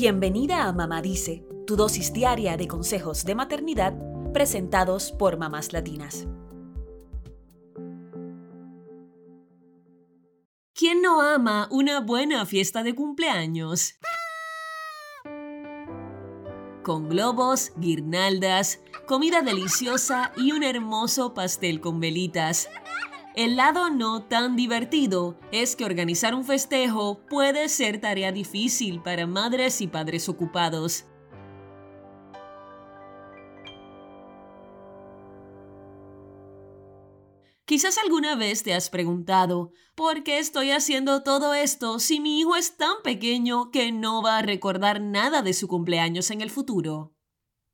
Bienvenida 0.00 0.68
a 0.68 0.72
Mamá 0.72 1.02
Dice, 1.02 1.44
tu 1.66 1.74
dosis 1.74 2.12
diaria 2.12 2.56
de 2.56 2.68
consejos 2.68 3.24
de 3.24 3.34
maternidad 3.34 3.94
presentados 4.32 5.10
por 5.10 5.38
mamás 5.38 5.72
latinas. 5.72 6.28
¿Quién 10.72 11.02
no 11.02 11.20
ama 11.20 11.66
una 11.72 11.98
buena 11.98 12.46
fiesta 12.46 12.84
de 12.84 12.94
cumpleaños? 12.94 13.98
Con 16.84 17.08
globos, 17.08 17.72
guirnaldas, 17.76 18.80
comida 19.04 19.42
deliciosa 19.42 20.30
y 20.36 20.52
un 20.52 20.62
hermoso 20.62 21.34
pastel 21.34 21.80
con 21.80 21.98
velitas. 21.98 22.68
El 23.38 23.54
lado 23.54 23.88
no 23.88 24.24
tan 24.24 24.56
divertido 24.56 25.38
es 25.52 25.76
que 25.76 25.84
organizar 25.84 26.34
un 26.34 26.44
festejo 26.44 27.20
puede 27.30 27.68
ser 27.68 28.00
tarea 28.00 28.32
difícil 28.32 29.00
para 29.00 29.28
madres 29.28 29.80
y 29.80 29.86
padres 29.86 30.28
ocupados. 30.28 31.04
Quizás 37.64 37.96
alguna 37.98 38.34
vez 38.34 38.64
te 38.64 38.74
has 38.74 38.90
preguntado, 38.90 39.70
¿por 39.94 40.24
qué 40.24 40.40
estoy 40.40 40.72
haciendo 40.72 41.22
todo 41.22 41.54
esto 41.54 42.00
si 42.00 42.18
mi 42.18 42.40
hijo 42.40 42.56
es 42.56 42.76
tan 42.76 43.02
pequeño 43.04 43.70
que 43.70 43.92
no 43.92 44.20
va 44.20 44.38
a 44.38 44.42
recordar 44.42 45.00
nada 45.00 45.42
de 45.42 45.52
su 45.52 45.68
cumpleaños 45.68 46.32
en 46.32 46.40
el 46.40 46.50
futuro? 46.50 47.14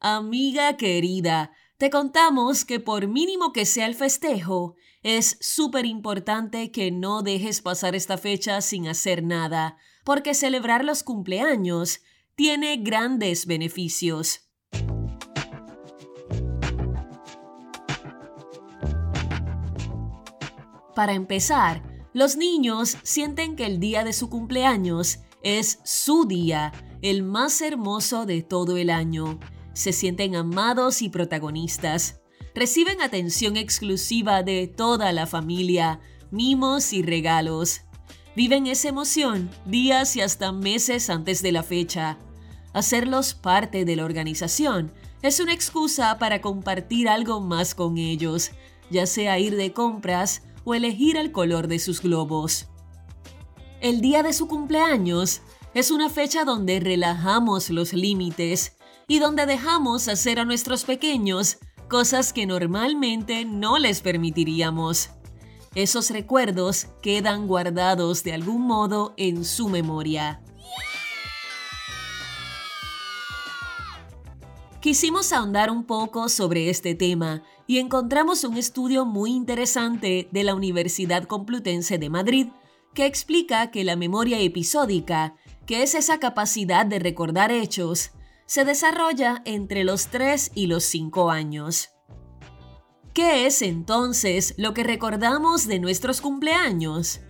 Amiga 0.00 0.76
querida, 0.76 1.52
te 1.82 1.90
contamos 1.90 2.64
que 2.64 2.78
por 2.78 3.08
mínimo 3.08 3.52
que 3.52 3.66
sea 3.66 3.86
el 3.86 3.96
festejo, 3.96 4.76
es 5.02 5.36
súper 5.40 5.84
importante 5.84 6.70
que 6.70 6.92
no 6.92 7.22
dejes 7.22 7.60
pasar 7.60 7.96
esta 7.96 8.18
fecha 8.18 8.60
sin 8.60 8.86
hacer 8.86 9.24
nada, 9.24 9.78
porque 10.04 10.32
celebrar 10.34 10.84
los 10.84 11.02
cumpleaños 11.02 11.98
tiene 12.36 12.76
grandes 12.76 13.46
beneficios. 13.46 14.48
Para 20.94 21.14
empezar, 21.14 21.82
los 22.12 22.36
niños 22.36 22.96
sienten 23.02 23.56
que 23.56 23.66
el 23.66 23.80
día 23.80 24.04
de 24.04 24.12
su 24.12 24.30
cumpleaños 24.30 25.18
es 25.42 25.80
su 25.82 26.26
día, 26.26 26.70
el 27.02 27.24
más 27.24 27.60
hermoso 27.60 28.24
de 28.24 28.42
todo 28.42 28.76
el 28.76 28.88
año. 28.88 29.40
Se 29.74 29.92
sienten 29.92 30.36
amados 30.36 31.02
y 31.02 31.08
protagonistas 31.08 32.22
reciben 32.54 33.00
atención 33.00 33.56
exclusiva 33.56 34.42
de 34.42 34.66
toda 34.66 35.12
la 35.12 35.26
familia, 35.26 36.00
mimos 36.30 36.92
y 36.92 37.02
regalos. 37.02 37.82
Viven 38.36 38.66
esa 38.66 38.88
emoción 38.88 39.50
días 39.66 40.16
y 40.16 40.20
hasta 40.20 40.52
meses 40.52 41.10
antes 41.10 41.42
de 41.42 41.52
la 41.52 41.62
fecha. 41.62 42.18
Hacerlos 42.72 43.34
parte 43.34 43.84
de 43.84 43.96
la 43.96 44.04
organización 44.04 44.92
es 45.22 45.40
una 45.40 45.52
excusa 45.52 46.18
para 46.18 46.40
compartir 46.40 47.08
algo 47.08 47.40
más 47.40 47.74
con 47.74 47.98
ellos, 47.98 48.50
ya 48.90 49.06
sea 49.06 49.38
ir 49.38 49.56
de 49.56 49.72
compras 49.72 50.42
o 50.64 50.74
elegir 50.74 51.16
el 51.16 51.32
color 51.32 51.68
de 51.68 51.78
sus 51.78 52.02
globos. 52.02 52.68
El 53.80 54.00
día 54.00 54.22
de 54.22 54.32
su 54.32 54.46
cumpleaños 54.46 55.42
es 55.74 55.90
una 55.90 56.10
fecha 56.10 56.44
donde 56.44 56.80
relajamos 56.80 57.70
los 57.70 57.92
límites 57.92 58.76
y 59.08 59.18
donde 59.18 59.46
dejamos 59.46 60.08
hacer 60.08 60.38
a 60.38 60.44
nuestros 60.44 60.84
pequeños 60.84 61.58
cosas 61.88 62.32
que 62.32 62.46
normalmente 62.46 63.44
no 63.44 63.78
les 63.78 64.00
permitiríamos. 64.00 65.10
Esos 65.74 66.10
recuerdos 66.10 66.88
quedan 67.00 67.46
guardados 67.46 68.22
de 68.22 68.34
algún 68.34 68.62
modo 68.62 69.14
en 69.16 69.44
su 69.44 69.70
memoria. 69.70 70.42
Quisimos 74.80 75.32
ahondar 75.32 75.70
un 75.70 75.84
poco 75.84 76.28
sobre 76.28 76.68
este 76.68 76.94
tema 76.94 77.42
y 77.66 77.78
encontramos 77.78 78.44
un 78.44 78.56
estudio 78.58 79.06
muy 79.06 79.30
interesante 79.30 80.28
de 80.32 80.44
la 80.44 80.54
Universidad 80.54 81.24
Complutense 81.24 81.98
de 81.98 82.10
Madrid 82.10 82.48
que 82.94 83.06
explica 83.06 83.70
que 83.70 83.84
la 83.84 83.96
memoria 83.96 84.40
episódica, 84.40 85.34
que 85.66 85.82
es 85.82 85.94
esa 85.94 86.18
capacidad 86.18 86.84
de 86.84 86.98
recordar 86.98 87.50
hechos, 87.50 88.12
se 88.46 88.64
desarrolla 88.64 89.42
entre 89.44 89.84
los 89.84 90.08
3 90.08 90.52
y 90.54 90.66
los 90.66 90.84
5 90.84 91.30
años. 91.30 91.90
¿Qué 93.14 93.46
es 93.46 93.62
entonces 93.62 94.54
lo 94.56 94.74
que 94.74 94.84
recordamos 94.84 95.66
de 95.66 95.78
nuestros 95.78 96.20
cumpleaños? 96.20 97.20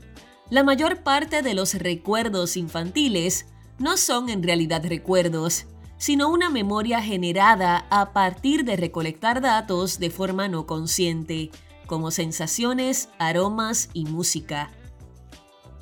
La 0.51 0.65
mayor 0.65 1.03
parte 1.03 1.43
de 1.43 1.55
los 1.55 1.75
recuerdos 1.75 2.57
infantiles 2.57 3.47
no 3.79 3.97
son 3.97 4.29
en 4.29 4.43
realidad 4.43 4.85
recuerdos, 4.85 5.67
sino 5.97 6.29
una 6.29 6.51
memoria 6.51 7.01
generada 7.01 7.87
a 7.91 8.13
partir 8.13 8.65
de 8.65 8.77
recolectar 8.77 9.41
datos 9.41 9.99
de 9.99 10.11
forma 10.11 10.49
no 10.49 10.67
consciente, 10.67 11.51
como 11.87 12.11
sensaciones, 12.11 13.09
aromas 13.19 13.89
y 13.93 14.05
música. 14.05 14.71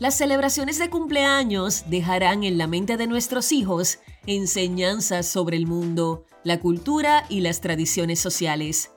Las 0.01 0.17
celebraciones 0.17 0.79
de 0.79 0.89
cumpleaños 0.89 1.85
dejarán 1.91 2.43
en 2.43 2.57
la 2.57 2.67
mente 2.67 2.97
de 2.97 3.07
nuestros 3.07 3.53
hijos 3.53 3.99
enseñanzas 4.25 5.27
sobre 5.27 5.59
el 5.59 5.67
mundo, 5.67 6.25
la 6.43 6.59
cultura 6.59 7.27
y 7.29 7.43
las 7.43 7.61
tradiciones 7.61 8.19
sociales. 8.19 8.93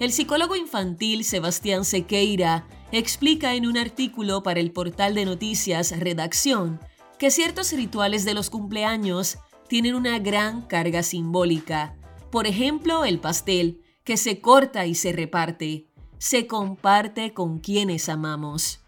El 0.00 0.10
psicólogo 0.10 0.56
infantil 0.56 1.22
Sebastián 1.22 1.84
Sequeira 1.84 2.66
explica 2.90 3.54
en 3.54 3.68
un 3.68 3.78
artículo 3.78 4.42
para 4.42 4.58
el 4.58 4.72
portal 4.72 5.14
de 5.14 5.26
noticias 5.26 5.96
Redacción 5.96 6.80
que 7.20 7.30
ciertos 7.30 7.70
rituales 7.70 8.24
de 8.24 8.34
los 8.34 8.50
cumpleaños 8.50 9.38
tienen 9.68 9.94
una 9.94 10.18
gran 10.18 10.62
carga 10.62 11.04
simbólica. 11.04 11.94
Por 12.32 12.48
ejemplo, 12.48 13.04
el 13.04 13.20
pastel, 13.20 13.80
que 14.02 14.16
se 14.16 14.40
corta 14.40 14.86
y 14.86 14.96
se 14.96 15.12
reparte, 15.12 15.86
se 16.18 16.48
comparte 16.48 17.32
con 17.32 17.60
quienes 17.60 18.08
amamos. 18.08 18.80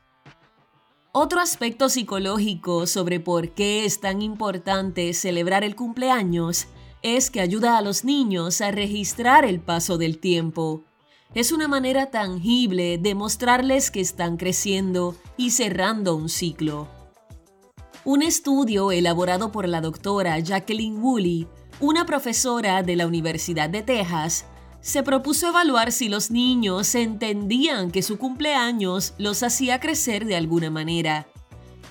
Otro 1.12 1.40
aspecto 1.40 1.88
psicológico 1.88 2.86
sobre 2.86 3.18
por 3.18 3.50
qué 3.50 3.84
es 3.84 4.00
tan 4.00 4.22
importante 4.22 5.12
celebrar 5.12 5.64
el 5.64 5.74
cumpleaños 5.74 6.68
es 7.02 7.30
que 7.30 7.40
ayuda 7.40 7.78
a 7.78 7.82
los 7.82 8.04
niños 8.04 8.60
a 8.60 8.70
registrar 8.70 9.44
el 9.44 9.58
paso 9.58 9.98
del 9.98 10.18
tiempo. 10.18 10.84
Es 11.34 11.50
una 11.50 11.66
manera 11.66 12.12
tangible 12.12 12.96
de 12.96 13.16
mostrarles 13.16 13.90
que 13.90 14.00
están 14.00 14.36
creciendo 14.36 15.16
y 15.36 15.50
cerrando 15.50 16.14
un 16.14 16.28
ciclo. 16.28 16.86
Un 18.04 18.22
estudio 18.22 18.92
elaborado 18.92 19.50
por 19.50 19.68
la 19.68 19.80
doctora 19.80 20.38
Jacqueline 20.38 21.02
Woolley, 21.02 21.48
una 21.80 22.06
profesora 22.06 22.84
de 22.84 22.94
la 22.94 23.08
Universidad 23.08 23.68
de 23.68 23.82
Texas, 23.82 24.46
se 24.80 25.02
propuso 25.02 25.48
evaluar 25.48 25.92
si 25.92 26.08
los 26.08 26.30
niños 26.30 26.94
entendían 26.94 27.90
que 27.90 28.02
su 28.02 28.18
cumpleaños 28.18 29.14
los 29.18 29.42
hacía 29.42 29.80
crecer 29.80 30.24
de 30.24 30.36
alguna 30.36 30.70
manera. 30.70 31.28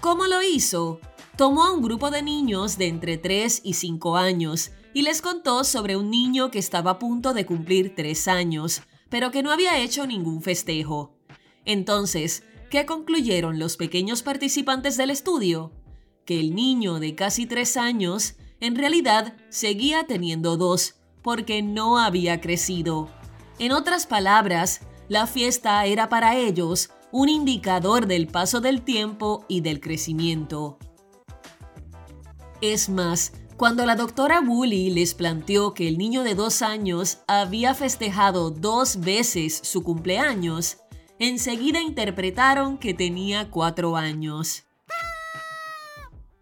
¿Cómo 0.02 0.26
lo 0.26 0.42
hizo? 0.42 1.00
Tomó 1.38 1.66
a 1.66 1.72
un 1.72 1.82
grupo 1.82 2.10
de 2.12 2.22
niños 2.22 2.78
de 2.78 2.88
entre 2.88 3.18
3 3.18 3.62
y 3.64 3.74
5 3.74 4.18
años 4.18 4.72
y 4.94 5.04
les 5.04 5.22
contó 5.22 5.64
sobre 5.64 5.96
un 5.96 6.10
niño 6.10 6.52
que 6.52 6.60
estaba 6.60 6.92
a 6.92 7.00
punto 7.00 7.34
de 7.34 7.46
cumplir 7.46 7.94
3 7.96 8.28
años, 8.28 8.82
pero 9.10 9.32
que 9.32 9.44
no 9.44 9.52
había 9.52 9.78
hecho 9.80 10.08
ningún 10.08 10.42
festejo. 10.42 11.16
Entonces, 11.66 12.44
¿qué 12.70 12.86
concluyeron 12.86 13.60
los 13.60 13.78
pequeños 13.78 14.24
participantes 14.24 14.98
del 14.98 15.12
estudio? 15.12 15.72
Que 16.26 16.40
el 16.40 16.56
niño 16.56 17.00
de 17.00 17.16
casi 17.16 17.46
3 17.46 17.78
años 17.78 18.36
en 18.60 18.76
realidad 18.76 19.36
seguía 19.50 20.06
teniendo 20.06 20.58
dos 20.58 20.99
porque 21.22 21.62
no 21.62 21.98
había 21.98 22.42
crecido. 22.42 23.10
En 23.58 23.72
otras 23.72 24.06
palabras, 24.06 24.82
la 25.08 25.28
fiesta 25.28 25.86
era 25.86 26.10
para 26.10 26.38
ellos 26.38 26.92
un 27.12 27.30
indicador 27.30 28.06
del 28.06 28.28
paso 28.28 28.62
del 28.62 28.82
tiempo 28.82 29.46
y 29.48 29.62
del 29.62 29.80
crecimiento. 29.80 30.78
Es 32.62 32.90
más, 32.90 33.34
cuando 33.58 33.86
la 33.86 33.96
doctora 33.96 34.40
Woolley 34.40 34.90
les 34.90 35.14
planteó 35.14 35.74
que 35.74 35.88
el 35.88 35.98
niño 35.98 36.24
de 36.24 36.36
dos 36.36 36.62
años 36.62 37.20
había 37.28 37.74
festejado 37.74 38.52
dos 38.52 39.02
veces 39.02 39.60
su 39.64 39.84
cumpleaños, 39.84 40.78
enseguida 41.20 41.82
interpretaron 41.82 42.78
que 42.78 42.94
tenía 42.94 43.50
cuatro 43.50 43.98
años. 43.98 44.64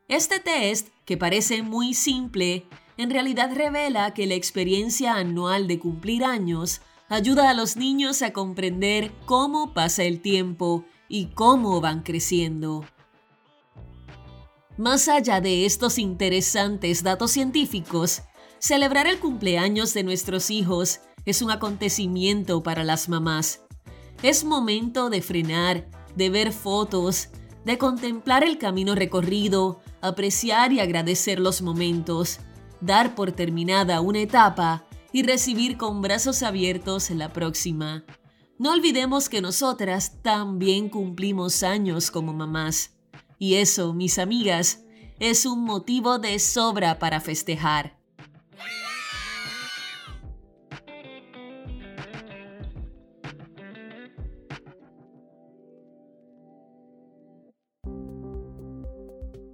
Este 0.08 0.40
test, 0.40 0.90
que 1.06 1.18
parece 1.18 1.64
muy 1.64 1.94
simple, 1.94 2.68
en 2.98 3.10
realidad 3.10 3.52
revela 3.54 4.14
que 4.14 4.28
la 4.28 4.34
experiencia 4.34 5.16
anual 5.16 5.68
de 5.68 5.80
cumplir 5.80 6.24
años 6.24 6.82
ayuda 7.10 7.50
a 7.50 7.54
los 7.54 7.78
niños 7.78 8.22
a 8.22 8.34
comprender 8.34 9.12
cómo 9.26 9.74
pasa 9.74 10.04
el 10.04 10.20
tiempo 10.20 10.84
y 11.08 11.28
cómo 11.28 11.80
van 11.80 12.02
creciendo. 12.02 12.84
Más 14.78 15.08
allá 15.08 15.42
de 15.42 15.66
estos 15.66 15.98
interesantes 15.98 17.04
datos 17.04 17.32
científicos, 17.32 18.24
celebrar 18.60 19.08
el 19.08 19.20
cumpleaños 19.20 19.94
de 19.94 20.04
nuestros 20.04 20.52
hijos 20.52 21.00
es 21.26 21.42
un 21.42 21.52
acontecimiento 21.52 22.62
para 22.62 22.84
las 22.84 23.10
mamás. 23.10 23.62
Es 24.22 24.44
momento 24.44 25.10
de 25.10 25.22
frenar, 25.22 25.90
de 26.16 26.30
ver 26.30 26.52
fotos, 26.52 27.30
de 27.66 27.78
contemplar 27.78 28.44
el 28.44 28.58
camino 28.58 28.96
recorrido, 28.96 29.82
apreciar 30.02 30.72
y 30.72 30.80
agradecer 30.80 31.40
los 31.40 31.62
momentos, 31.62 32.40
dar 32.82 33.16
por 33.16 33.32
terminada 33.32 34.02
una 34.02 34.20
etapa 34.20 34.86
y 35.12 35.24
recibir 35.24 35.78
con 35.78 36.02
brazos 36.02 36.44
abiertos 36.44 37.10
la 37.10 37.34
próxima. 37.34 38.06
No 38.60 38.72
olvidemos 38.72 39.30
que 39.30 39.42
nosotras 39.42 40.22
también 40.22 40.90
cumplimos 40.90 41.64
años 41.64 42.10
como 42.12 42.34
mamás. 42.34 42.98
Y 43.40 43.56
eso, 43.56 43.94
mis 43.94 44.18
amigas, 44.18 44.84
es 45.20 45.46
un 45.46 45.64
motivo 45.64 46.20
de 46.20 46.40
sobra 46.40 47.00
para 47.00 47.22
festejar. 47.22 47.97